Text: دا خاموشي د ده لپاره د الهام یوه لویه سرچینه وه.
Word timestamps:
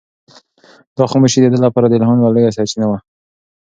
دا 0.97 1.03
خاموشي 1.11 1.39
د 1.41 1.47
ده 1.53 1.59
لپاره 1.65 1.85
د 1.87 1.93
الهام 1.97 2.17
یوه 2.19 2.33
لویه 2.35 2.55
سرچینه 2.57 2.85
وه. 2.89 2.97